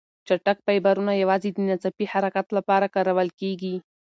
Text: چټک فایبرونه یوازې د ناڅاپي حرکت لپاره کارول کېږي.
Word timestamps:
چټک 0.27 0.57
فایبرونه 0.65 1.13
یوازې 1.21 1.49
د 1.53 1.57
ناڅاپي 1.67 2.05
حرکت 2.13 2.47
لپاره 2.57 2.91
کارول 2.95 3.29
کېږي. 3.39 3.75